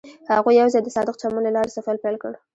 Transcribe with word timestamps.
هغوی 0.31 0.53
یوځای 0.61 0.81
د 0.83 0.87
صادق 0.95 1.15
چمن 1.21 1.41
له 1.45 1.51
لارې 1.55 1.75
سفر 1.77 1.95
پیل 2.03 2.15
کړ. 2.23 2.31